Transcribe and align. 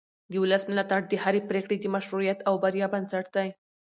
د 0.31 0.33
ولس 0.43 0.63
ملاتړ 0.71 1.01
د 1.07 1.13
هرې 1.23 1.41
پرېکړې 1.49 1.77
د 1.79 1.85
مشروعیت 1.95 2.39
او 2.47 2.53
بریا 2.63 2.87
بنسټ 2.93 3.25
دی 3.35 3.49